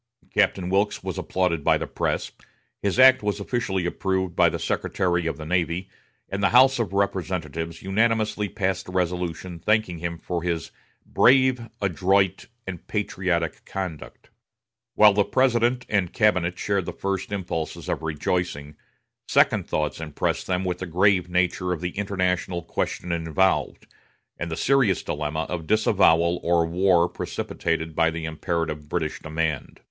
[0.33, 2.31] Captain Wilkes was applauded by the press;
[2.81, 5.91] his act was officially approved by the Secretary of the Navy,
[6.27, 10.71] and the House of Representatives unanimously passed a resolution thanking him for his
[11.05, 14.31] "brave, adroit, and patriotic conduct."
[14.95, 18.75] While the President and cabinet shared the first impulses of rejoicing,
[19.27, 23.85] second thoughts impressed them with the grave nature of the international question involved,
[24.39, 29.79] and the serious dilemma of disavowal or war precipitated by the imperative British demand.